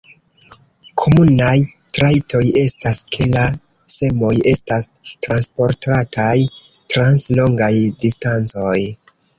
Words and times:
Komunaj 1.01 1.51
trajtoj 1.97 2.41
estas, 2.63 3.03
ke 3.17 3.29
la 3.35 3.45
semoj 3.99 4.33
estas 4.55 4.91
transportataj 5.29 6.35
trans 6.97 7.33
longaj 7.43 7.75
distancoj. 8.05 8.79